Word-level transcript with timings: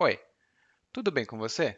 Oi, 0.00 0.16
tudo 0.92 1.10
bem 1.10 1.26
com 1.26 1.36
você? 1.38 1.76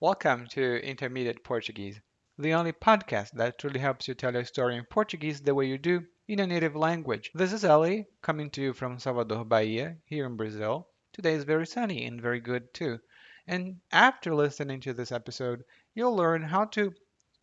Welcome 0.00 0.48
to 0.48 0.84
Intermediate 0.84 1.44
Portuguese, 1.44 2.00
the 2.36 2.52
only 2.52 2.72
podcast 2.72 3.30
that 3.34 3.56
truly 3.56 3.78
helps 3.78 4.08
you 4.08 4.16
tell 4.16 4.32
your 4.32 4.44
story 4.44 4.76
in 4.76 4.84
Portuguese 4.84 5.40
the 5.40 5.54
way 5.54 5.66
you 5.66 5.78
do 5.78 6.04
in 6.26 6.40
a 6.40 6.46
native 6.48 6.74
language. 6.74 7.30
This 7.34 7.52
is 7.52 7.64
Ellie, 7.64 8.08
coming 8.20 8.50
to 8.50 8.60
you 8.60 8.72
from 8.72 8.98
Salvador, 8.98 9.44
Bahia, 9.44 9.96
here 10.06 10.26
in 10.26 10.36
Brazil. 10.36 10.88
Today 11.12 11.34
is 11.34 11.44
very 11.44 11.68
sunny 11.68 12.04
and 12.06 12.20
very 12.20 12.40
good 12.40 12.74
too. 12.74 12.98
And 13.46 13.80
after 13.92 14.34
listening 14.34 14.80
to 14.80 14.92
this 14.92 15.12
episode, 15.12 15.62
you'll 15.94 16.16
learn 16.16 16.42
how 16.42 16.64
to 16.74 16.92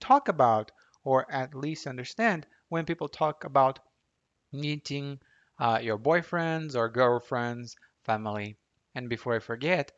talk 0.02 0.28
about, 0.28 0.70
or 1.06 1.32
at 1.32 1.56
least 1.56 1.88
understand, 1.88 2.46
when 2.68 2.84
people 2.84 3.08
talk 3.08 3.46
about 3.46 3.80
meeting 4.52 5.22
uh, 5.60 5.80
your 5.82 5.98
boyfriends 5.98 6.76
or 6.76 6.90
girlfriends, 6.90 7.78
family. 8.04 8.58
And 8.96 9.10
before 9.10 9.36
I 9.36 9.39
forget, 9.39 9.91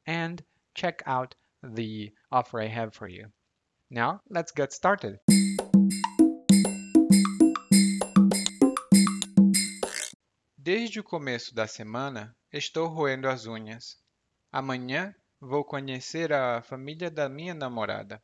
and 0.05 0.43
check 0.75 1.01
out 1.05 1.35
the 1.63 2.13
offer 2.31 2.61
I 2.61 2.67
have 2.67 2.93
for 2.93 3.07
you. 3.07 3.31
Now, 3.89 4.21
let's 4.29 4.51
get 4.51 4.71
started. 4.71 5.19
Desde 10.57 10.99
o 10.99 11.03
começo 11.03 11.55
da 11.55 11.65
semana, 11.65 12.35
estou 12.51 12.87
roendo 12.87 13.27
as 13.27 13.47
unhas. 13.47 13.97
Amanhã 14.51 15.15
vou 15.39 15.63
conhecer 15.63 16.33
a 16.33 16.61
família 16.61 17.09
da 17.09 17.29
minha 17.29 17.53
namorada. 17.53 18.21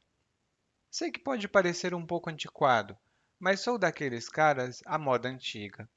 Sei 0.91 1.11
que 1.11 1.19
pode 1.19 1.47
parecer 1.47 1.93
um 1.95 2.05
pouco 2.05 2.29
antiquado, 2.29 2.97
mas 3.39 3.61
sou 3.61 3.79
daqueles 3.79 4.29
caras 4.29 4.81
à 4.85 4.99
moda 4.99 5.29
antiga. 5.29 5.89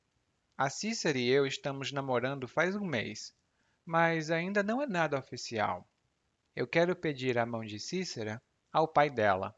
A 0.56 0.70
Cícera 0.70 1.18
e 1.18 1.28
eu 1.28 1.46
estamos 1.46 1.92
namorando 1.92 2.48
faz 2.48 2.74
um 2.74 2.84
mês, 2.86 3.34
mas 3.86 4.32
ainda 4.32 4.64
não 4.64 4.82
é 4.82 4.86
nada 4.86 5.16
oficial. 5.16 5.88
Eu 6.56 6.66
quero 6.66 6.96
pedir 6.96 7.38
a 7.38 7.46
mão 7.46 7.64
de 7.64 7.78
Cícera 7.78 8.42
ao 8.72 8.88
pai 8.88 9.08
dela. 9.08 9.54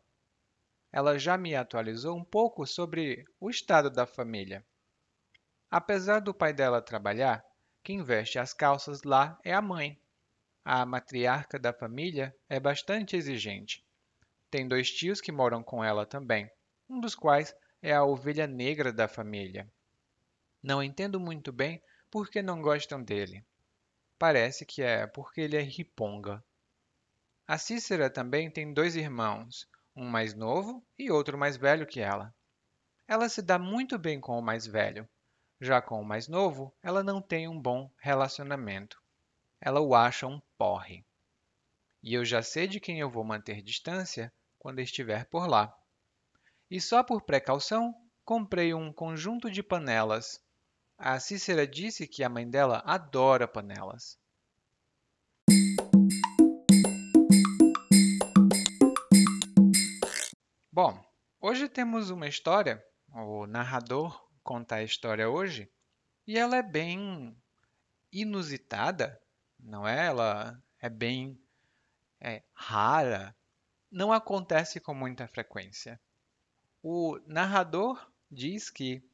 Ela 0.92 1.18
já 1.18 1.38
me 1.38 1.54
atualizou 1.54 2.16
um 2.16 2.24
pouco 2.24 2.66
sobre 2.66 3.24
o 3.40 3.48
estado 3.48 3.90
da 3.90 4.06
família. 4.06 4.64
Apesar 5.70 6.20
do 6.20 6.34
pai 6.34 6.52
dela 6.52 6.82
trabalhar, 6.82 7.42
quem 7.82 8.02
veste 8.02 8.38
as 8.38 8.52
calças 8.52 9.02
lá 9.02 9.38
é 9.42 9.54
a 9.54 9.62
mãe. 9.62 9.98
A 10.64 10.84
matriarca 10.84 11.58
da 11.58 11.72
família 11.72 12.34
é 12.48 12.60
bastante 12.60 13.16
exigente. 13.16 13.82
Tem 14.50 14.68
dois 14.68 14.90
tios 14.90 15.20
que 15.20 15.32
moram 15.32 15.62
com 15.62 15.82
ela 15.82 16.04
também, 16.04 16.50
um 16.88 17.00
dos 17.00 17.14
quais 17.14 17.54
é 17.80 17.94
a 17.94 18.04
ovelha 18.04 18.46
negra 18.46 18.92
da 18.92 19.08
família. 19.08 19.70
Não 20.62 20.82
entendo 20.82 21.18
muito 21.18 21.52
bem 21.52 21.82
por 22.10 22.28
que 22.28 22.42
não 22.42 22.60
gostam 22.60 23.02
dele. 23.02 23.44
Parece 24.18 24.66
que 24.66 24.82
é 24.82 25.06
porque 25.06 25.40
ele 25.40 25.56
é 25.56 25.60
riponga. 25.60 26.44
A 27.46 27.56
Cícera 27.56 28.10
também 28.10 28.50
tem 28.50 28.74
dois 28.74 28.96
irmãos, 28.96 29.68
um 29.94 30.04
mais 30.06 30.34
novo 30.34 30.84
e 30.98 31.10
outro 31.10 31.38
mais 31.38 31.56
velho 31.56 31.86
que 31.86 32.00
ela. 32.00 32.34
Ela 33.06 33.28
se 33.28 33.40
dá 33.40 33.58
muito 33.58 33.96
bem 33.96 34.20
com 34.20 34.38
o 34.38 34.42
mais 34.42 34.66
velho. 34.66 35.08
Já 35.60 35.80
com 35.80 36.00
o 36.00 36.04
mais 36.04 36.28
novo, 36.28 36.74
ela 36.82 37.02
não 37.02 37.22
tem 37.22 37.48
um 37.48 37.58
bom 37.60 37.90
relacionamento. 37.96 39.00
Ela 39.60 39.80
o 39.80 39.94
acha 39.94 40.26
um 40.26 40.40
porre. 40.56 41.06
E 42.02 42.14
eu 42.14 42.24
já 42.24 42.42
sei 42.42 42.66
de 42.66 42.78
quem 42.78 43.00
eu 43.00 43.08
vou 43.08 43.24
manter 43.24 43.62
distância 43.62 44.32
quando 44.58 44.80
estiver 44.80 45.24
por 45.26 45.48
lá. 45.48 45.74
E 46.70 46.80
só 46.80 47.02
por 47.02 47.22
precaução, 47.22 47.94
comprei 48.24 48.74
um 48.74 48.92
conjunto 48.92 49.50
de 49.50 49.62
panelas. 49.62 50.44
A 51.00 51.20
Cícera 51.20 51.64
disse 51.64 52.08
que 52.08 52.24
a 52.24 52.28
mãe 52.28 52.50
dela 52.50 52.82
adora 52.84 53.46
panelas. 53.46 54.18
Bom, 60.72 61.00
hoje 61.40 61.68
temos 61.68 62.10
uma 62.10 62.26
história. 62.26 62.84
O 63.14 63.46
narrador 63.46 64.28
conta 64.42 64.74
a 64.74 64.82
história 64.82 65.30
hoje 65.30 65.70
e 66.26 66.36
ela 66.36 66.56
é 66.56 66.62
bem 66.64 67.40
inusitada, 68.10 69.22
não 69.56 69.86
é? 69.86 70.06
Ela 70.06 70.60
é 70.80 70.88
bem 70.88 71.40
é, 72.20 72.42
rara, 72.52 73.36
não 73.88 74.12
acontece 74.12 74.80
com 74.80 74.94
muita 74.94 75.28
frequência. 75.28 76.00
O 76.82 77.20
narrador 77.24 78.12
diz 78.28 78.68
que 78.68 79.07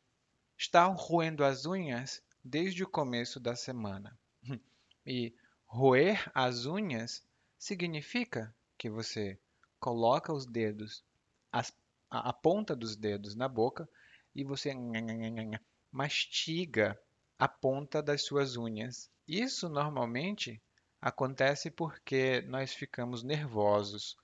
está 0.57 0.85
roendo 0.87 1.45
as 1.45 1.67
unhas 1.67 2.23
desde 2.43 2.83
o 2.83 2.89
começo 2.89 3.39
da 3.41 3.57
semana. 3.57 4.19
E 5.07 5.35
roer 5.67 6.31
as 6.35 6.65
unhas 6.65 7.23
significa 7.59 8.55
que 8.79 8.89
você 8.89 9.39
coloca 9.79 10.33
os 10.33 10.47
dedos, 10.47 11.05
as, 11.53 11.77
a, 12.11 12.31
a 12.31 12.33
ponta 12.33 12.75
dos 12.75 12.97
dedos 12.97 13.35
na 13.35 13.47
boca 13.47 13.87
e 14.35 14.43
você 14.45 14.73
mastiga 15.93 16.99
a 17.39 17.47
ponta 17.47 18.03
das 18.03 18.25
suas 18.25 18.57
unhas. 18.57 19.11
Isso 19.29 19.69
normalmente 19.69 20.59
acontece 21.03 21.71
porque 21.71 22.41
nós 22.49 22.73
ficamos 22.73 23.23
nervosos 23.23 24.17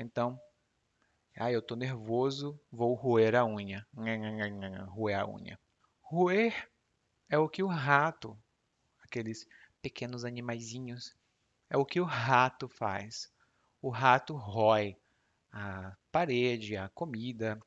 então, 0.00 0.40
ah, 1.36 1.50
eu 1.50 1.58
estou 1.58 1.76
nervoso, 1.76 2.58
vou 2.70 2.94
roer 2.94 3.34
a 3.34 3.44
unha. 3.44 3.84
Roer 4.94 5.18
a 5.18 5.26
unha. 5.26 5.58
Roer 6.10 6.70
é 7.28 7.36
o 7.36 7.50
que 7.50 7.62
o 7.62 7.66
rato, 7.66 8.34
aqueles 9.04 9.46
pequenos 9.82 10.24
animaizinhos, 10.24 11.14
é 11.68 11.76
o 11.76 11.84
que 11.84 12.00
o 12.00 12.04
rato 12.04 12.66
faz. 12.66 13.30
O 13.82 13.90
rato 13.90 14.34
rói 14.34 14.96
a 15.52 15.94
parede, 16.10 16.78
a 16.78 16.88
comida, 16.88 17.60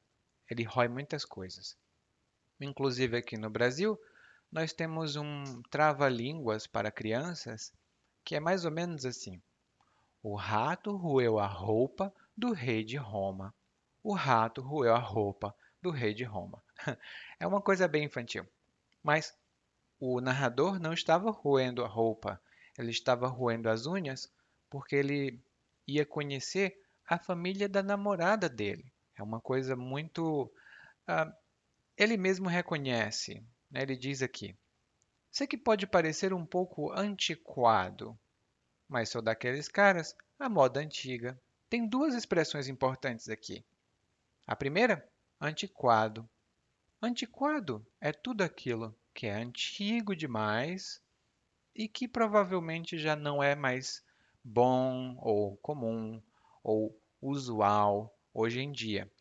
ele 0.50 0.64
rói 0.64 0.88
muitas 0.88 1.24
coisas. 1.24 1.78
Inclusive 2.60 3.16
aqui 3.16 3.38
no 3.38 3.48
Brasil, 3.48 3.96
nós 4.52 4.74
temos 4.74 5.16
um 5.16 5.62
trava-línguas 5.70 6.66
para 6.66 6.90
crianças 6.90 7.72
que 8.26 8.36
é 8.36 8.40
mais 8.40 8.66
ou 8.66 8.72
menos 8.72 9.06
assim. 9.06 9.40
O 10.24 10.34
rato 10.34 10.98
roeu 10.98 11.38
a 11.38 11.46
roupa 11.46 12.12
do 12.36 12.54
rei 12.54 12.84
de 12.84 12.98
Roma. 12.98 13.54
O 14.02 14.16
rato 14.16 14.64
roeu 14.64 14.96
a 14.96 15.00
roupa 15.00 15.56
do 15.80 15.92
rei 15.92 16.16
de 16.16 16.24
Roma. 16.24 16.60
É 17.40 17.48
uma 17.48 17.60
coisa 17.60 17.88
bem 17.88 18.04
infantil. 18.04 18.46
Mas 19.02 19.36
o 20.00 20.22
narrador 20.22 20.80
não 20.80 20.94
estava 20.94 21.32
roendo 21.32 21.84
a 21.84 21.88
roupa, 21.88 22.40
ele 22.78 22.92
estava 22.92 23.28
roendo 23.28 23.68
as 23.68 23.88
unhas 23.88 24.32
porque 24.70 24.96
ele 24.96 25.40
ia 25.88 26.06
conhecer 26.06 26.80
a 27.08 27.18
família 27.20 27.68
da 27.68 27.84
namorada 27.84 28.48
dele. 28.48 28.92
É 29.18 29.24
uma 29.24 29.42
coisa 29.42 29.76
muito. 29.76 30.52
Uh, 31.08 31.32
ele 31.98 32.16
mesmo 32.16 32.48
reconhece, 32.48 33.44
né? 33.70 33.82
ele 33.82 33.98
diz 33.98 34.22
aqui. 34.22 34.56
Sei 35.30 35.46
que 35.46 35.58
pode 35.58 35.86
parecer 35.86 36.34
um 36.34 36.46
pouco 36.46 36.92
antiquado, 36.92 38.18
mas 38.88 39.10
sou 39.10 39.22
daqueles 39.22 39.68
caras, 39.68 40.16
a 40.40 40.50
moda 40.50 40.80
antiga. 40.80 41.40
Tem 41.70 41.88
duas 41.88 42.16
expressões 42.16 42.68
importantes 42.68 43.30
aqui. 43.30 43.64
A 44.46 44.56
primeira, 44.56 45.08
antiquado. 45.40 46.28
Antiquado 47.04 47.84
é 48.00 48.12
tudo 48.12 48.44
aquilo 48.44 48.96
que 49.12 49.26
é 49.26 49.34
antigo 49.34 50.16
demais 50.16 51.02
e 51.74 51.88
que 51.88 52.08
provavelmente 52.08 53.00
já 53.00 53.16
não 53.16 53.42
é 53.42 53.56
mais 53.56 54.06
bom 54.44 55.18
ou 55.18 55.58
comum 55.58 56.22
ou 56.64 56.96
usual 57.20 58.16
hoje 58.32 58.60
em 58.60 58.72
dia. 58.72 59.12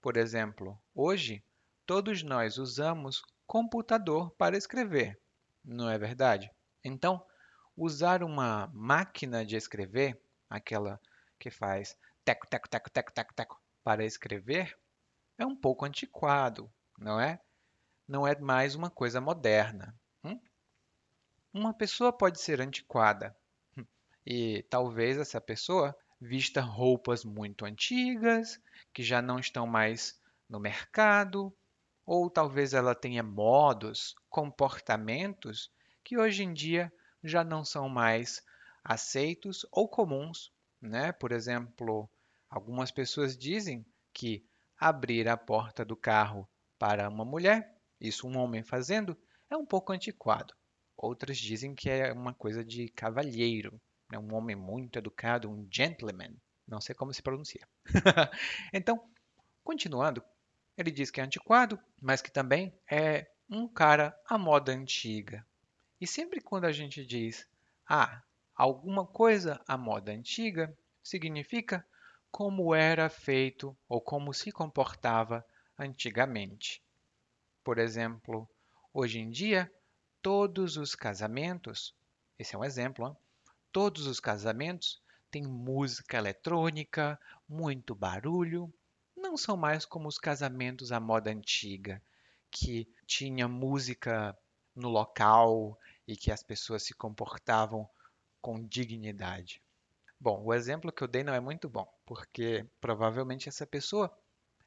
Por 0.00 0.16
exemplo, 0.16 0.80
hoje 0.94 1.44
todos 1.84 2.22
nós 2.22 2.56
usamos 2.56 3.22
computador 3.46 4.30
para 4.30 4.56
escrever, 4.56 5.20
não 5.62 5.90
é 5.90 5.98
verdade? 5.98 6.50
Então, 6.82 7.22
usar 7.76 8.22
uma 8.22 8.70
máquina 8.72 9.44
de 9.44 9.56
escrever, 9.56 10.18
aquela 10.48 10.98
que 11.38 11.50
faz 11.50 11.94
teco, 12.24 12.46
teco, 12.46 12.66
teco, 12.66 12.90
teco, 12.90 13.12
teco, 13.12 13.34
teco 13.34 13.62
para 13.84 14.06
escrever, 14.06 14.74
é 15.36 15.44
um 15.44 15.54
pouco 15.54 15.84
antiquado, 15.84 16.72
não 17.00 17.18
é? 17.18 17.40
Não 18.06 18.26
é 18.26 18.38
mais 18.38 18.74
uma 18.74 18.90
coisa 18.90 19.20
moderna. 19.20 19.98
Hum? 20.22 20.38
Uma 21.52 21.72
pessoa 21.72 22.12
pode 22.12 22.40
ser 22.40 22.60
antiquada. 22.60 23.34
Hum. 23.76 23.86
E 24.26 24.62
talvez 24.64 25.16
essa 25.16 25.40
pessoa 25.40 25.96
vista 26.20 26.60
roupas 26.60 27.24
muito 27.24 27.64
antigas, 27.64 28.60
que 28.92 29.02
já 29.02 29.22
não 29.22 29.38
estão 29.38 29.66
mais 29.66 30.20
no 30.46 30.60
mercado, 30.60 31.56
ou 32.04 32.28
talvez 32.28 32.74
ela 32.74 32.94
tenha 32.94 33.22
modos, 33.22 34.14
comportamentos 34.28 35.72
que 36.04 36.18
hoje 36.18 36.42
em 36.42 36.52
dia 36.52 36.92
já 37.24 37.42
não 37.42 37.64
são 37.64 37.88
mais 37.88 38.42
aceitos 38.84 39.64
ou 39.70 39.88
comuns, 39.88 40.52
né? 40.80 41.12
Por 41.12 41.32
exemplo, 41.32 42.10
algumas 42.50 42.90
pessoas 42.90 43.36
dizem 43.36 43.86
que 44.12 44.44
abrir 44.76 45.28
a 45.28 45.36
porta 45.36 45.84
do 45.84 45.96
carro 45.96 46.49
para 46.80 47.10
uma 47.10 47.26
mulher, 47.26 47.76
isso 48.00 48.26
um 48.26 48.38
homem 48.38 48.62
fazendo, 48.62 49.14
é 49.50 49.56
um 49.56 49.66
pouco 49.66 49.92
antiquado. 49.92 50.54
Outras 50.96 51.36
dizem 51.36 51.74
que 51.74 51.90
é 51.90 52.10
uma 52.10 52.32
coisa 52.32 52.64
de 52.64 52.88
cavalheiro, 52.88 53.78
né? 54.10 54.18
um 54.18 54.34
homem 54.34 54.56
muito 54.56 54.98
educado, 54.98 55.50
um 55.50 55.68
gentleman. 55.70 56.34
Não 56.66 56.80
sei 56.80 56.94
como 56.94 57.12
se 57.12 57.20
pronuncia. 57.20 57.68
então, 58.72 58.98
continuando, 59.62 60.24
ele 60.74 60.90
diz 60.90 61.10
que 61.10 61.20
é 61.20 61.24
antiquado, 61.24 61.78
mas 62.00 62.22
que 62.22 62.32
também 62.32 62.74
é 62.90 63.30
um 63.50 63.68
cara 63.68 64.18
à 64.26 64.38
moda 64.38 64.72
antiga. 64.72 65.46
E 66.00 66.06
sempre 66.06 66.40
quando 66.40 66.64
a 66.64 66.72
gente 66.72 67.04
diz, 67.04 67.46
ah, 67.86 68.22
alguma 68.54 69.06
coisa 69.06 69.60
à 69.68 69.76
moda 69.76 70.12
antiga, 70.12 70.74
significa 71.02 71.86
como 72.30 72.74
era 72.74 73.10
feito 73.10 73.76
ou 73.86 74.00
como 74.00 74.32
se 74.32 74.50
comportava 74.50 75.44
antigamente. 75.80 76.82
Por 77.64 77.78
exemplo, 77.78 78.48
hoje 78.92 79.18
em 79.18 79.30
dia, 79.30 79.72
todos 80.20 80.76
os 80.76 80.94
casamentos, 80.94 81.94
esse 82.38 82.54
é 82.54 82.58
um 82.58 82.64
exemplo, 82.64 83.08
hein? 83.08 83.16
todos 83.72 84.06
os 84.06 84.20
casamentos 84.20 85.02
têm 85.30 85.42
música 85.42 86.18
eletrônica, 86.18 87.18
muito 87.48 87.94
barulho, 87.94 88.72
não 89.16 89.36
são 89.36 89.56
mais 89.56 89.84
como 89.84 90.08
os 90.08 90.18
casamentos 90.18 90.92
à 90.92 91.00
moda 91.00 91.30
antiga, 91.30 92.02
que 92.50 92.86
tinha 93.06 93.48
música 93.48 94.36
no 94.74 94.88
local 94.88 95.78
e 96.06 96.16
que 96.16 96.32
as 96.32 96.42
pessoas 96.42 96.82
se 96.82 96.94
comportavam 96.94 97.88
com 98.40 98.62
dignidade. 98.62 99.62
Bom, 100.18 100.42
o 100.44 100.52
exemplo 100.52 100.92
que 100.92 101.02
eu 101.02 101.08
dei 101.08 101.22
não 101.22 101.32
é 101.32 101.40
muito 101.40 101.68
bom, 101.68 101.90
porque 102.04 102.66
provavelmente 102.80 103.48
essa 103.48 103.66
pessoa 103.66 104.14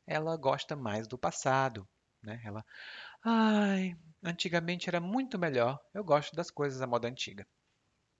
ela 0.05 0.35
gosta 0.37 0.75
mais 0.75 1.07
do 1.07 1.17
passado, 1.17 1.87
né? 2.21 2.41
Ela, 2.43 2.65
ai, 3.23 3.97
antigamente 4.23 4.89
era 4.89 4.99
muito 4.99 5.37
melhor. 5.39 5.79
Eu 5.93 6.03
gosto 6.03 6.35
das 6.35 6.49
coisas 6.51 6.79
da 6.79 6.87
moda 6.87 7.07
antiga. 7.07 7.47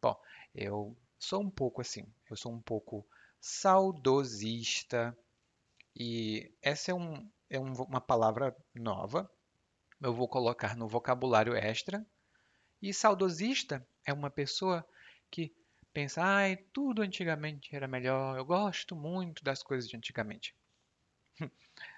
Bom, 0.01 0.19
eu 0.53 0.97
sou 1.17 1.41
um 1.41 1.49
pouco 1.49 1.81
assim. 1.81 2.05
Eu 2.29 2.35
sou 2.35 2.53
um 2.53 2.61
pouco 2.61 3.07
saudosista 3.39 5.17
e 5.95 6.51
essa 6.61 6.91
é, 6.91 6.93
um, 6.93 7.29
é 7.49 7.59
um, 7.59 7.73
uma 7.73 8.01
palavra 8.01 8.55
nova. 8.73 9.29
Eu 10.01 10.13
vou 10.13 10.27
colocar 10.27 10.75
no 10.75 10.87
vocabulário 10.87 11.55
extra. 11.55 12.05
E 12.81 12.93
saudosista 12.93 13.85
é 14.05 14.11
uma 14.11 14.29
pessoa 14.29 14.85
que 15.31 15.55
pensa, 15.93 16.21
ai, 16.23 16.57
tudo 16.73 17.01
antigamente 17.01 17.75
era 17.75 17.87
melhor, 17.87 18.37
eu 18.37 18.43
gosto 18.43 18.95
muito 18.95 19.43
das 19.43 19.61
coisas 19.63 19.89
de 19.89 19.95
antigamente. 19.95 20.55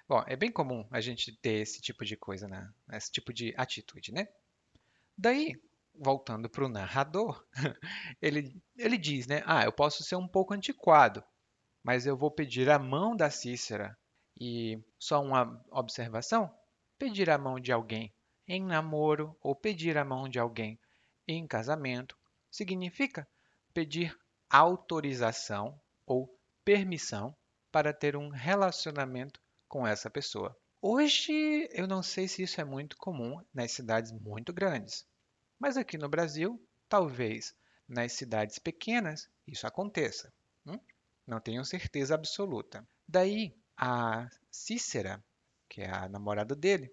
Bom, 0.08 0.22
é 0.26 0.36
bem 0.36 0.50
comum 0.50 0.86
a 0.90 1.00
gente 1.00 1.32
ter 1.32 1.60
esse 1.60 1.80
tipo 1.80 2.04
de 2.04 2.16
coisa, 2.16 2.46
né? 2.46 2.72
esse 2.92 3.10
tipo 3.10 3.32
de 3.32 3.52
atitude, 3.56 4.12
né? 4.12 4.28
Daí, 5.18 5.60
voltando 5.94 6.48
para 6.48 6.64
o 6.64 6.68
narrador, 6.68 7.44
ele, 8.22 8.54
ele 8.76 8.96
diz, 8.96 9.26
né? 9.26 9.42
Ah, 9.46 9.64
eu 9.64 9.72
posso 9.72 10.04
ser 10.04 10.16
um 10.16 10.28
pouco 10.28 10.54
antiquado, 10.54 11.24
mas 11.82 12.06
eu 12.06 12.16
vou 12.16 12.30
pedir 12.30 12.70
a 12.70 12.78
mão 12.78 13.16
da 13.16 13.30
Cícera. 13.30 13.98
E 14.38 14.78
só 14.98 15.22
uma 15.22 15.64
observação: 15.70 16.54
pedir 16.98 17.30
a 17.30 17.38
mão 17.38 17.58
de 17.58 17.72
alguém 17.72 18.12
em 18.46 18.62
namoro 18.62 19.36
ou 19.40 19.56
pedir 19.56 19.96
a 19.96 20.04
mão 20.04 20.28
de 20.28 20.38
alguém 20.38 20.78
em 21.26 21.46
casamento 21.46 22.16
significa 22.50 23.26
pedir 23.74 24.16
autorização 24.48 25.80
ou 26.06 26.32
permissão 26.64 27.36
para 27.72 27.92
ter 27.92 28.16
um 28.16 28.28
relacionamento 28.28 29.40
com 29.68 29.86
essa 29.86 30.10
pessoa. 30.10 30.56
Hoje 30.80 31.68
eu 31.72 31.86
não 31.86 32.02
sei 32.02 32.28
se 32.28 32.42
isso 32.42 32.60
é 32.60 32.64
muito 32.64 32.96
comum 32.96 33.42
nas 33.52 33.72
cidades 33.72 34.12
muito 34.12 34.52
grandes, 34.52 35.06
mas 35.58 35.76
aqui 35.76 35.96
no 35.98 36.08
Brasil, 36.08 36.62
talvez 36.88 37.54
nas 37.88 38.12
cidades 38.12 38.58
pequenas 38.58 39.28
isso 39.46 39.66
aconteça. 39.66 40.32
Hum? 40.66 40.78
Não 41.26 41.40
tenho 41.40 41.64
certeza 41.64 42.14
absoluta. 42.14 42.86
Daí 43.08 43.56
a 43.76 44.28
Cícera, 44.50 45.22
que 45.68 45.82
é 45.82 45.90
a 45.90 46.08
namorada 46.08 46.54
dele, 46.54 46.92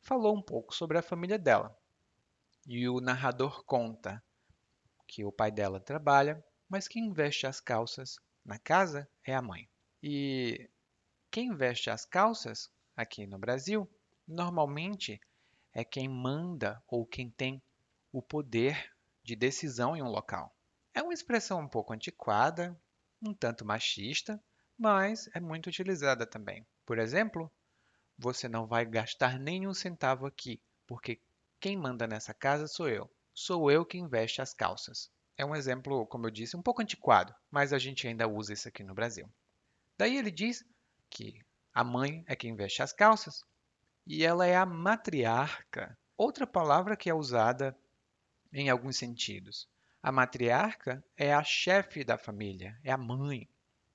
falou 0.00 0.36
um 0.36 0.42
pouco 0.42 0.74
sobre 0.74 0.98
a 0.98 1.02
família 1.02 1.38
dela. 1.38 1.76
E 2.66 2.88
o 2.88 3.00
narrador 3.00 3.64
conta 3.64 4.22
que 5.06 5.24
o 5.24 5.32
pai 5.32 5.50
dela 5.50 5.80
trabalha, 5.80 6.44
mas 6.68 6.86
quem 6.86 7.12
veste 7.12 7.46
as 7.46 7.60
calças 7.60 8.18
na 8.44 8.58
casa 8.58 9.08
é 9.24 9.34
a 9.34 9.42
mãe. 9.42 9.68
E 10.02 10.68
quem 11.30 11.54
veste 11.54 11.90
as 11.90 12.04
calças 12.04 12.70
aqui 12.96 13.26
no 13.26 13.38
Brasil, 13.38 13.88
normalmente 14.26 15.20
é 15.72 15.84
quem 15.84 16.08
manda 16.08 16.82
ou 16.86 17.06
quem 17.06 17.30
tem 17.30 17.62
o 18.12 18.22
poder 18.22 18.92
de 19.22 19.36
decisão 19.36 19.96
em 19.96 20.02
um 20.02 20.08
local. 20.08 20.54
É 20.94 21.02
uma 21.02 21.14
expressão 21.14 21.60
um 21.60 21.68
pouco 21.68 21.92
antiquada, 21.92 22.78
um 23.22 23.32
tanto 23.32 23.64
machista, 23.64 24.42
mas 24.76 25.28
é 25.34 25.40
muito 25.40 25.68
utilizada 25.68 26.26
também. 26.26 26.66
Por 26.84 26.98
exemplo, 26.98 27.50
você 28.18 28.48
não 28.48 28.66
vai 28.66 28.84
gastar 28.84 29.38
nenhum 29.38 29.74
centavo 29.74 30.26
aqui, 30.26 30.60
porque 30.86 31.20
quem 31.60 31.76
manda 31.76 32.06
nessa 32.06 32.32
casa 32.34 32.66
sou 32.66 32.88
eu 32.88 33.10
sou 33.38 33.70
eu 33.70 33.86
quem 33.86 34.08
veste 34.08 34.42
as 34.42 34.52
calças. 34.52 35.08
É 35.36 35.44
um 35.44 35.54
exemplo, 35.54 36.04
como 36.08 36.26
eu 36.26 36.30
disse, 36.30 36.56
um 36.56 36.62
pouco 36.62 36.82
antiquado, 36.82 37.32
mas 37.48 37.72
a 37.72 37.78
gente 37.78 38.08
ainda 38.08 38.26
usa 38.26 38.52
isso 38.52 38.66
aqui 38.66 38.82
no 38.82 38.94
Brasil. 38.94 39.30
Daí 39.96 40.16
ele 40.16 40.32
diz 40.32 40.64
que 41.10 41.40
a 41.72 41.84
mãe 41.84 42.24
é 42.26 42.34
quem 42.34 42.54
veste 42.54 42.82
as 42.82 42.92
calças 42.92 43.44
e 44.06 44.24
ela 44.24 44.46
é 44.46 44.56
a 44.56 44.66
matriarca, 44.66 45.96
outra 46.16 46.46
palavra 46.46 46.96
que 46.96 47.10
é 47.10 47.14
usada 47.14 47.76
em 48.52 48.70
alguns 48.70 48.96
sentidos. 48.96 49.68
A 50.02 50.10
matriarca 50.10 51.04
é 51.16 51.34
a 51.34 51.44
chefe 51.44 52.04
da 52.04 52.16
família, 52.16 52.78
é 52.82 52.90
a 52.90 52.96
mãe, 52.96 53.48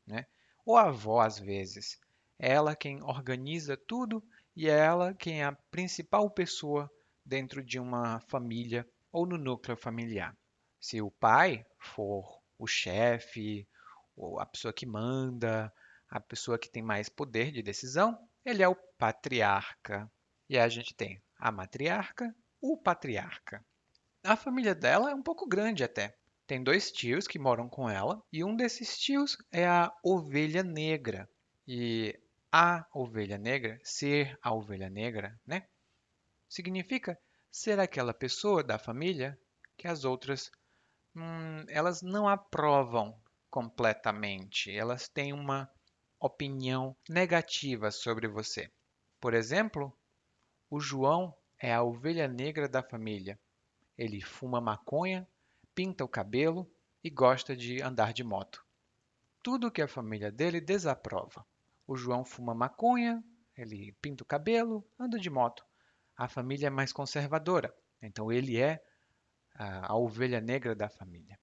né? 0.05 0.25
ou 0.65 0.77
a 0.77 0.83
avó 0.83 1.21
às 1.21 1.39
vezes. 1.39 1.99
É 2.37 2.51
ela 2.51 2.75
quem 2.75 3.01
organiza 3.01 3.75
tudo 3.75 4.23
e 4.55 4.69
é 4.69 4.77
ela 4.77 5.13
quem 5.13 5.41
é 5.41 5.45
a 5.45 5.57
principal 5.71 6.29
pessoa 6.29 6.91
dentro 7.25 7.63
de 7.63 7.79
uma 7.79 8.19
família 8.27 8.87
ou 9.11 9.25
no 9.25 9.37
núcleo 9.37 9.77
familiar. 9.77 10.35
Se 10.79 11.01
o 11.01 11.09
pai 11.09 11.65
for 11.79 12.41
o 12.57 12.67
chefe, 12.67 13.67
ou 14.15 14.39
a 14.39 14.45
pessoa 14.45 14.73
que 14.73 14.85
manda, 14.85 15.73
a 16.13 16.19
pessoa 16.19 16.59
que 16.59 16.69
tem 16.69 16.83
mais 16.83 17.09
poder 17.09 17.51
de 17.51 17.63
decisão, 17.63 18.15
ele 18.45 18.61
é 18.61 18.67
o 18.67 18.75
patriarca. 18.99 20.07
E 20.47 20.59
a 20.59 20.69
gente 20.69 20.93
tem 20.93 21.19
a 21.39 21.51
matriarca, 21.51 22.31
o 22.61 22.77
patriarca. 22.77 23.65
A 24.23 24.35
família 24.35 24.75
dela 24.75 25.09
é 25.09 25.15
um 25.15 25.23
pouco 25.23 25.47
grande 25.47 25.83
até. 25.83 26.15
Tem 26.45 26.63
dois 26.63 26.91
tios 26.91 27.27
que 27.27 27.39
moram 27.39 27.67
com 27.67 27.89
ela, 27.89 28.21
e 28.31 28.43
um 28.43 28.55
desses 28.55 28.99
tios 28.99 29.35
é 29.51 29.65
a 29.65 29.91
ovelha 30.03 30.61
negra. 30.61 31.27
E 31.67 32.15
a 32.51 32.85
ovelha 32.93 33.39
negra, 33.39 33.79
ser 33.83 34.37
a 34.39 34.53
ovelha 34.53 34.91
negra, 34.91 35.35
né? 35.43 35.67
Significa 36.47 37.19
ser 37.49 37.79
aquela 37.79 38.13
pessoa 38.13 38.63
da 38.63 38.77
família 38.77 39.35
que 39.75 39.87
as 39.87 40.05
outras 40.05 40.51
hum, 41.15 41.65
elas 41.69 42.03
não 42.03 42.27
aprovam 42.27 43.19
completamente, 43.49 44.71
elas 44.71 45.07
têm 45.07 45.33
uma 45.33 45.67
opinião 46.25 46.95
negativa 47.09 47.91
sobre 47.91 48.27
você. 48.27 48.71
Por 49.19 49.33
exemplo, 49.33 49.95
o 50.69 50.79
João 50.79 51.35
é 51.59 51.73
a 51.73 51.83
ovelha 51.83 52.27
negra 52.27 52.67
da 52.67 52.81
família. 52.81 53.39
Ele 53.97 54.21
fuma 54.21 54.59
maconha, 54.59 55.27
pinta 55.75 56.03
o 56.03 56.07
cabelo 56.07 56.69
e 57.03 57.09
gosta 57.09 57.55
de 57.55 57.81
andar 57.81 58.13
de 58.13 58.23
moto. 58.23 58.65
Tudo 59.41 59.71
que 59.71 59.81
a 59.81 59.87
família 59.87 60.31
dele 60.31 60.61
desaprova. 60.61 61.45
O 61.85 61.95
João 61.95 62.23
fuma 62.23 62.53
maconha, 62.53 63.23
ele 63.57 63.91
pinta 64.01 64.23
o 64.23 64.27
cabelo, 64.27 64.85
anda 64.99 65.19
de 65.19 65.29
moto 65.29 65.63
a 66.15 66.27
família 66.27 66.67
é 66.67 66.69
mais 66.69 66.93
conservadora. 66.93 67.73
Então 68.01 68.31
ele 68.31 68.59
é 68.59 68.81
a, 69.55 69.91
a 69.91 69.95
ovelha 69.95 70.39
negra 70.39 70.75
da 70.75 70.89
família. 70.89 71.39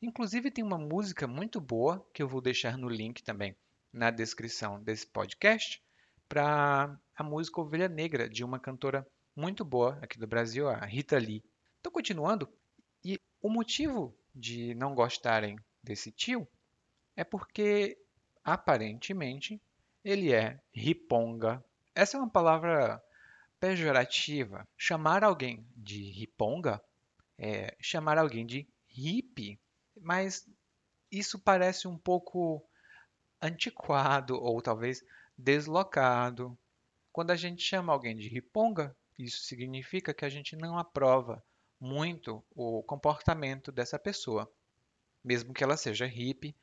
Inclusive 0.00 0.50
tem 0.50 0.64
uma 0.64 0.78
música 0.78 1.26
muito 1.26 1.60
boa 1.60 2.06
que 2.12 2.22
eu 2.22 2.28
vou 2.28 2.40
deixar 2.40 2.76
no 2.76 2.88
link 2.88 3.22
também 3.22 3.56
na 3.92 4.10
descrição 4.10 4.82
desse 4.82 5.06
podcast 5.06 5.82
para 6.28 6.98
a 7.16 7.22
música 7.22 7.60
Ovelha 7.60 7.88
Negra 7.88 8.28
de 8.28 8.42
uma 8.42 8.58
cantora 8.58 9.06
muito 9.36 9.64
boa 9.64 9.98
aqui 10.02 10.18
do 10.18 10.26
Brasil, 10.26 10.68
a 10.68 10.84
Rita 10.84 11.18
Lee. 11.18 11.44
Então 11.80 11.92
continuando, 11.92 12.48
e 13.04 13.18
o 13.40 13.48
motivo 13.48 14.16
de 14.34 14.74
não 14.74 14.94
gostarem 14.94 15.58
desse 15.82 16.10
tio 16.10 16.48
é 17.16 17.22
porque, 17.22 17.96
aparentemente, 18.42 19.60
ele 20.04 20.32
é 20.32 20.60
riponga. 20.72 21.64
Essa 21.94 22.16
é 22.16 22.20
uma 22.20 22.28
palavra 22.28 23.02
pejorativa. 23.60 24.66
Chamar 24.76 25.22
alguém 25.22 25.64
de 25.76 26.10
riponga 26.10 26.82
é 27.38 27.76
chamar 27.80 28.18
alguém 28.18 28.44
de 28.44 28.66
hippie, 28.88 29.58
mas 30.00 30.48
isso 31.10 31.38
parece 31.38 31.86
um 31.86 31.96
pouco 31.96 32.64
antiquado 33.40 34.40
ou 34.40 34.60
talvez 34.60 35.04
deslocado. 35.36 36.56
Quando 37.12 37.30
a 37.30 37.36
gente 37.36 37.62
chama 37.62 37.92
alguém 37.92 38.16
de 38.16 38.28
riponga, 38.28 38.96
isso 39.18 39.42
significa 39.42 40.12
que 40.12 40.24
a 40.24 40.28
gente 40.28 40.56
não 40.56 40.78
aprova 40.78 41.42
muito 41.78 42.42
o 42.50 42.82
comportamento 42.82 43.70
dessa 43.70 43.98
pessoa, 43.98 44.50
mesmo 45.22 45.52
que 45.52 45.62
ela 45.62 45.76
seja 45.76 46.06
hippie 46.06 46.56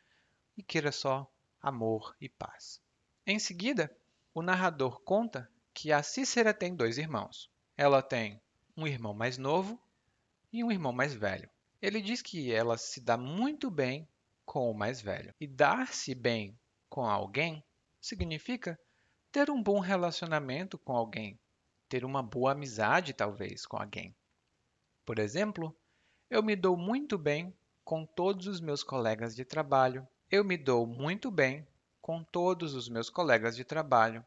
e 0.58 0.64
queira 0.64 0.92
só 0.92 1.32
amor 1.62 2.16
e 2.20 2.28
paz. 2.28 2.82
Em 3.26 3.40
seguida, 3.40 3.96
o 4.34 4.42
narrador 4.42 5.02
conta 5.02 5.50
que 5.74 5.92
a 5.92 6.04
Cícera 6.04 6.54
tem 6.54 6.76
dois 6.76 6.98
irmãos. 6.98 7.50
Ela 7.78 8.02
tem 8.02 8.42
um 8.76 8.88
irmão 8.88 9.14
mais 9.14 9.38
novo 9.38 9.80
e 10.52 10.64
um 10.64 10.72
irmão 10.72 10.92
mais 10.92 11.14
velho. 11.14 11.50
Ele 11.82 12.02
diz 12.02 12.22
que 12.22 12.52
ela 12.52 12.78
se 12.78 13.02
dá 13.02 13.18
muito 13.18 13.72
bem 13.72 14.08
com 14.46 14.70
o 14.70 14.74
mais 14.74 15.02
velho. 15.02 15.34
E 15.40 15.48
dar-se 15.48 16.14
bem 16.14 16.58
com 16.90 17.06
alguém 17.06 17.64
significa 18.00 18.80
ter 19.32 19.50
um 19.50 19.64
bom 19.64 19.80
relacionamento 19.80 20.78
com 20.78 20.96
alguém, 20.96 21.40
ter 21.88 22.04
uma 22.04 22.22
boa 22.22 22.52
amizade, 22.52 23.14
talvez, 23.14 23.66
com 23.66 23.78
alguém. 23.78 24.16
Por 25.06 25.20
exemplo, 25.20 25.76
eu 26.30 26.44
me 26.44 26.56
dou 26.56 26.78
muito 26.78 27.18
bem 27.18 27.54
com 27.84 28.06
todos 28.06 28.46
os 28.46 28.60
meus 28.62 28.84
colegas 28.84 29.36
de 29.36 29.44
trabalho. 29.44 30.08
Eu 30.30 30.44
me 30.44 30.58
dou 30.58 30.86
muito 30.86 31.32
bem 31.32 31.68
com 32.02 32.24
todos 32.24 32.74
os 32.74 32.88
meus 32.90 33.10
colegas 33.10 33.56
de 33.56 33.64
trabalho. 33.64 34.26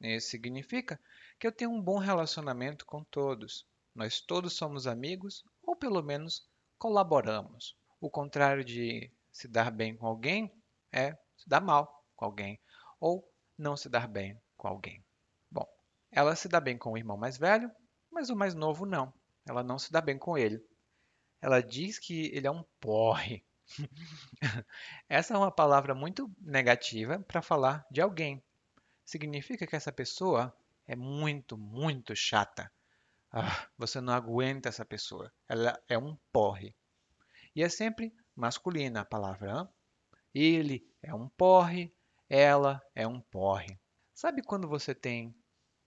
Isso 0.00 0.30
significa 0.30 0.98
que 1.38 1.46
eu 1.46 1.52
tenho 1.52 1.70
um 1.70 1.82
bom 1.82 1.98
relacionamento 1.98 2.86
com 2.86 3.04
todos. 3.04 3.66
Nós 3.94 4.20
todos 4.20 4.54
somos 4.54 4.86
amigos 4.86 5.44
ou 5.62 5.76
pelo 5.76 6.02
menos 6.02 6.48
colaboramos. 6.80 7.76
O 8.00 8.08
contrário 8.08 8.64
de 8.64 9.12
se 9.30 9.46
dar 9.46 9.70
bem 9.70 9.94
com 9.94 10.06
alguém 10.06 10.50
é 10.90 11.12
se 11.36 11.46
dar 11.46 11.60
mal 11.60 12.02
com 12.16 12.24
alguém 12.24 12.58
ou 12.98 13.30
não 13.56 13.76
se 13.76 13.88
dar 13.90 14.08
bem 14.08 14.40
com 14.56 14.66
alguém. 14.66 15.04
Bom, 15.50 15.68
ela 16.10 16.34
se 16.34 16.48
dá 16.48 16.58
bem 16.58 16.78
com 16.78 16.92
o 16.92 16.96
irmão 16.96 17.18
mais 17.18 17.36
velho, 17.36 17.70
mas 18.10 18.30
o 18.30 18.34
mais 18.34 18.54
novo 18.54 18.86
não. 18.86 19.12
Ela 19.46 19.62
não 19.62 19.78
se 19.78 19.92
dá 19.92 20.00
bem 20.00 20.18
com 20.18 20.38
ele. 20.38 20.64
Ela 21.42 21.62
diz 21.62 21.98
que 21.98 22.34
ele 22.34 22.46
é 22.46 22.50
um 22.50 22.64
porre. 22.80 23.44
Essa 25.06 25.34
é 25.34 25.36
uma 25.36 25.52
palavra 25.52 25.94
muito 25.94 26.30
negativa 26.40 27.18
para 27.18 27.42
falar 27.42 27.86
de 27.90 28.00
alguém. 28.00 28.42
Significa 29.04 29.66
que 29.66 29.76
essa 29.76 29.92
pessoa 29.92 30.54
é 30.86 30.96
muito, 30.96 31.58
muito 31.58 32.16
chata. 32.16 32.72
Ah, 33.32 33.68
você 33.78 34.00
não 34.00 34.12
aguenta 34.12 34.68
essa 34.68 34.84
pessoa. 34.84 35.32
Ela 35.48 35.80
é 35.88 35.96
um 35.96 36.16
porre. 36.32 36.74
E 37.54 37.62
é 37.62 37.68
sempre 37.68 38.12
masculina 38.34 39.00
a 39.00 39.04
palavra. 39.04 39.68
Ele 40.34 40.86
é 41.02 41.14
um 41.14 41.28
porre, 41.28 41.94
ela 42.28 42.82
é 42.94 43.06
um 43.06 43.20
porre. 43.20 43.78
Sabe 44.14 44.42
quando 44.42 44.68
você 44.68 44.94
tem 44.94 45.34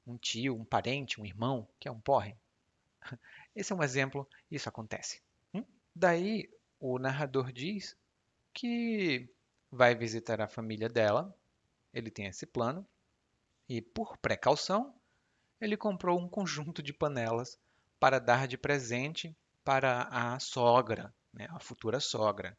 um 0.05 0.17
tio, 0.17 0.55
um 0.55 0.65
parente, 0.65 1.19
um 1.19 1.25
irmão 1.25 1.67
que 1.79 1.87
é 1.87 1.91
um 1.91 1.99
porre? 1.99 2.35
Esse 3.55 3.73
é 3.73 3.75
um 3.75 3.83
exemplo, 3.83 4.27
isso 4.49 4.67
acontece. 4.67 5.21
Hum? 5.53 5.63
Daí 5.95 6.49
o 6.79 6.97
narrador 6.97 7.51
diz 7.51 7.95
que 8.53 9.29
vai 9.71 9.95
visitar 9.95 10.41
a 10.41 10.47
família 10.47 10.89
dela, 10.89 11.35
ele 11.93 12.11
tem 12.11 12.25
esse 12.25 12.45
plano, 12.45 12.87
e 13.67 13.81
por 13.81 14.17
precaução, 14.17 14.93
ele 15.63 15.77
comprou 15.77 16.19
um 16.19 16.27
conjunto 16.27 16.83
de 16.83 16.91
panelas 16.91 17.57
para 17.97 18.19
dar 18.19 18.47
de 18.49 18.57
presente 18.57 19.33
para 19.63 20.09
a 20.11 20.37
sogra, 20.37 21.15
né, 21.33 21.47
a 21.51 21.59
futura 21.59 22.01
sogra. 22.01 22.57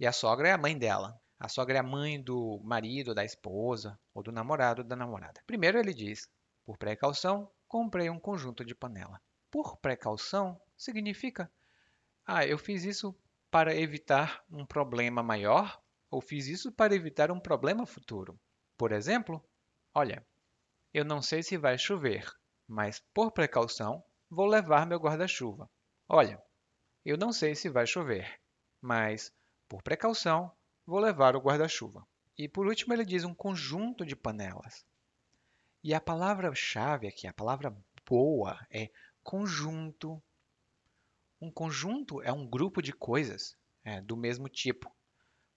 E 0.00 0.04
a 0.04 0.10
sogra 0.10 0.48
é 0.48 0.52
a 0.52 0.58
mãe 0.58 0.76
dela. 0.76 1.16
A 1.38 1.48
sogra 1.48 1.76
é 1.76 1.80
a 1.80 1.84
mãe 1.84 2.20
do 2.20 2.60
marido, 2.64 3.14
da 3.14 3.24
esposa 3.24 3.96
ou 4.12 4.20
do 4.20 4.32
namorado 4.32 4.82
da 4.82 4.96
namorada. 4.96 5.40
Primeiro 5.46 5.78
ele 5.78 5.94
diz: 5.94 6.28
por 6.64 6.76
precaução, 6.76 7.48
comprei 7.68 8.10
um 8.10 8.18
conjunto 8.18 8.64
de 8.64 8.74
panela. 8.74 9.22
Por 9.48 9.76
precaução 9.76 10.60
significa: 10.76 11.48
ah, 12.26 12.44
eu 12.44 12.58
fiz 12.58 12.82
isso 12.82 13.14
para 13.48 13.76
evitar 13.76 14.44
um 14.50 14.66
problema 14.66 15.22
maior 15.22 15.80
ou 16.10 16.20
fiz 16.20 16.48
isso 16.48 16.72
para 16.72 16.96
evitar 16.96 17.30
um 17.30 17.38
problema 17.38 17.86
futuro. 17.86 18.36
Por 18.76 18.90
exemplo, 18.90 19.40
olha, 19.94 20.26
eu 20.96 21.04
não 21.04 21.20
sei 21.20 21.42
se 21.42 21.58
vai 21.58 21.76
chover, 21.76 22.26
mas 22.66 23.04
por 23.12 23.30
precaução 23.30 24.02
vou 24.30 24.46
levar 24.46 24.86
meu 24.86 24.98
guarda-chuva. 24.98 25.68
Olha, 26.08 26.42
eu 27.04 27.18
não 27.18 27.34
sei 27.34 27.54
se 27.54 27.68
vai 27.68 27.86
chover, 27.86 28.40
mas 28.80 29.30
por 29.68 29.82
precaução 29.82 30.50
vou 30.86 30.98
levar 30.98 31.36
o 31.36 31.38
guarda-chuva. 31.38 32.08
E 32.38 32.48
por 32.48 32.66
último, 32.66 32.94
ele 32.94 33.04
diz 33.04 33.24
um 33.24 33.34
conjunto 33.34 34.06
de 34.06 34.16
panelas. 34.16 34.86
E 35.84 35.92
a 35.92 36.00
palavra-chave 36.00 37.06
aqui, 37.06 37.26
a 37.26 37.32
palavra 37.34 37.76
boa, 38.08 38.58
é 38.70 38.90
conjunto. 39.22 40.22
Um 41.38 41.50
conjunto 41.50 42.22
é 42.22 42.32
um 42.32 42.48
grupo 42.48 42.80
de 42.80 42.94
coisas 42.94 43.54
é, 43.84 44.00
do 44.00 44.16
mesmo 44.16 44.48
tipo. 44.48 44.90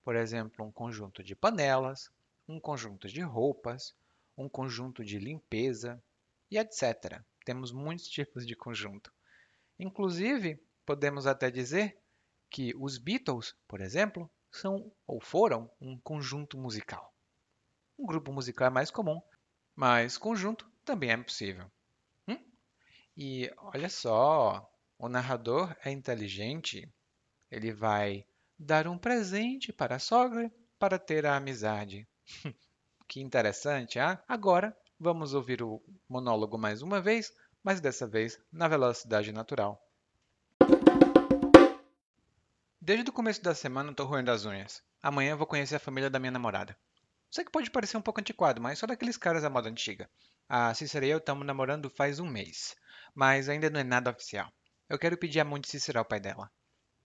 Por 0.03 0.17
exemplo, 0.17 0.65
um 0.65 0.71
conjunto 0.71 1.23
de 1.23 1.33
panelas, 1.33 2.11
um 2.45 2.59
conjunto 2.59 3.07
de 3.07 3.21
roupas, 3.21 3.95
um 4.39 4.47
conjunto 4.47 5.03
de 5.03 5.19
limpeza 5.19 6.01
e 6.49 6.57
etc. 6.57 7.21
Temos 7.43 7.73
muitos 7.73 8.07
tipos 8.07 8.47
de 8.47 8.55
conjunto. 8.55 9.13
Inclusive, 9.77 10.63
podemos 10.85 11.27
até 11.27 11.51
dizer 11.51 11.99
que 12.49 12.73
os 12.77 12.97
Beatles, 12.97 13.53
por 13.67 13.81
exemplo, 13.81 14.31
são 14.49 14.91
ou 15.05 15.19
foram 15.19 15.69
um 15.79 15.99
conjunto 15.99 16.57
musical. 16.57 17.13
Um 17.97 18.05
grupo 18.05 18.31
musical 18.31 18.67
é 18.67 18.69
mais 18.71 18.89
comum, 18.89 19.21
mas 19.75 20.17
conjunto 20.17 20.71
também 20.85 21.11
é 21.11 21.17
possível. 21.17 21.69
Hum? 22.25 22.41
E 23.15 23.51
olha 23.57 23.89
só, 23.89 24.71
o 24.97 25.09
narrador 25.09 25.75
é 25.83 25.91
inteligente. 25.91 26.89
Ele 27.51 27.73
vai 27.73 28.25
dar 28.57 28.87
um 28.87 28.97
presente 28.97 29.73
para 29.73 29.95
a 29.95 29.99
sogra 29.99 30.49
para 30.79 30.97
ter 30.97 31.25
a 31.25 31.35
amizade. 31.35 32.07
Que 33.09 33.19
interessante, 33.19 33.97
ah? 33.97 34.23
Agora 34.27 34.77
vamos 34.99 35.33
ouvir 35.33 35.63
o 35.63 35.81
monólogo 36.07 36.59
mais 36.59 36.83
uma 36.83 37.01
vez, 37.01 37.33
mas 37.63 37.81
dessa 37.81 38.05
vez 38.05 38.39
na 38.53 38.67
velocidade 38.67 39.31
natural. 39.31 39.83
Desde 42.79 43.09
o 43.09 43.13
começo 43.13 43.41
da 43.41 43.55
semana 43.55 43.89
estou 43.89 44.05
roendo 44.05 44.29
as 44.29 44.45
unhas. 44.45 44.83
Amanhã 45.01 45.35
vou 45.35 45.47
conhecer 45.47 45.77
a 45.77 45.79
família 45.79 46.07
da 46.07 46.19
minha 46.19 46.29
namorada. 46.29 46.77
Sei 47.31 47.43
que 47.43 47.51
pode 47.51 47.71
parecer 47.71 47.97
um 47.97 48.01
pouco 48.01 48.19
antiquado, 48.19 48.61
mas 48.61 48.77
só 48.77 48.85
daqueles 48.85 49.17
caras 49.17 49.41
da 49.41 49.49
moda 49.49 49.69
antiga. 49.69 50.07
A 50.47 50.71
Cícera 50.75 51.07
e 51.07 51.09
eu 51.09 51.17
estamos 51.17 51.47
namorando 51.47 51.89
faz 51.89 52.19
um 52.19 52.29
mês, 52.29 52.75
mas 53.15 53.49
ainda 53.49 53.71
não 53.71 53.79
é 53.79 53.83
nada 53.83 54.11
oficial. 54.11 54.53
Eu 54.87 54.99
quero 54.99 55.17
pedir 55.17 55.39
a 55.39 55.45
mão 55.45 55.57
de 55.57 55.67
Cícera 55.67 55.97
ao 55.97 56.05
pai 56.05 56.19
dela. 56.19 56.51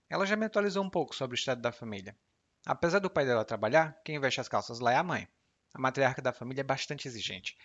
Ela 0.07 0.27
já 0.27 0.35
me 0.35 0.45
atualizou 0.45 0.83
um 0.83 0.89
pouco 0.89 1.15
sobre 1.15 1.33
o 1.33 1.39
estado 1.39 1.61
da 1.61 1.71
família. 1.71 2.15
Apesar 2.63 2.99
do 2.99 3.09
pai 3.09 3.25
dela 3.25 3.43
trabalhar, 3.43 3.99
quem 4.05 4.19
veste 4.19 4.39
as 4.39 4.47
calças 4.47 4.79
lá 4.79 4.91
é 4.91 4.97
a 4.97 5.03
mãe. 5.03 5.27
A 5.75 5.77
matriarca 5.77 6.21
da 6.21 6.31
família 6.31 6.61
é 6.61 6.63
bastante 6.63 7.05
exigente. 7.05 7.57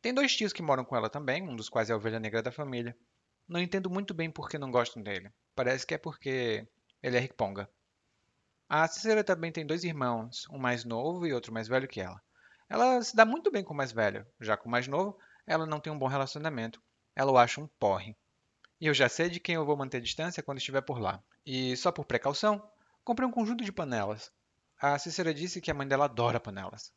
Tem 0.00 0.14
dois 0.14 0.34
tios 0.34 0.54
que 0.54 0.62
moram 0.62 0.86
com 0.86 0.96
ela 0.96 1.10
também, 1.10 1.46
um 1.46 1.54
dos 1.54 1.68
quais 1.68 1.90
é 1.90 1.92
a 1.92 1.96
ovelha 1.96 2.18
negra 2.18 2.42
da 2.42 2.50
família. 2.50 2.96
Não 3.46 3.60
entendo 3.60 3.90
muito 3.90 4.14
bem 4.14 4.30
por 4.30 4.48
que 4.48 4.56
não 4.56 4.70
gostam 4.70 5.02
dele. 5.02 5.30
Parece 5.54 5.86
que 5.86 5.92
é 5.92 5.98
porque 5.98 6.66
ele 7.02 7.18
é 7.18 7.20
riponga. 7.20 7.68
A 8.70 8.88
Cicera 8.88 9.22
também 9.22 9.52
tem 9.52 9.66
dois 9.66 9.84
irmãos, 9.84 10.46
um 10.50 10.56
mais 10.56 10.82
novo 10.82 11.26
e 11.26 11.32
outro 11.34 11.52
mais 11.52 11.68
velho 11.68 11.86
que 11.86 12.00
ela. 12.00 12.22
Ela 12.70 13.02
se 13.02 13.14
dá 13.14 13.26
muito 13.26 13.50
bem 13.50 13.62
com 13.62 13.74
o 13.74 13.76
mais 13.76 13.92
velho, 13.92 14.26
já 14.40 14.56
com 14.56 14.66
o 14.66 14.72
mais 14.72 14.88
novo, 14.88 15.18
ela 15.46 15.66
não 15.66 15.78
tem 15.78 15.92
um 15.92 15.98
bom 15.98 16.06
relacionamento. 16.06 16.80
Ela 17.14 17.32
o 17.32 17.36
acha 17.36 17.60
um 17.60 17.66
porre. 17.66 18.16
E 18.80 18.86
eu 18.86 18.94
já 18.94 19.10
sei 19.10 19.28
de 19.28 19.40
quem 19.40 19.56
eu 19.56 19.66
vou 19.66 19.76
manter 19.76 20.00
distância 20.00 20.42
quando 20.42 20.56
estiver 20.56 20.80
por 20.80 20.98
lá. 20.98 21.22
E 21.44 21.76
só 21.76 21.92
por 21.92 22.06
precaução, 22.06 22.66
comprei 23.04 23.28
um 23.28 23.32
conjunto 23.32 23.62
de 23.62 23.72
panelas. 23.72 24.32
A 24.80 24.98
Cícera 24.98 25.34
disse 25.34 25.60
que 25.60 25.70
a 25.70 25.74
mãe 25.74 25.86
dela 25.86 26.06
adora 26.06 26.40
panelas. 26.40 26.96